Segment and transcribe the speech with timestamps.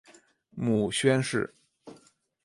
[0.49, 1.53] 母宣氏。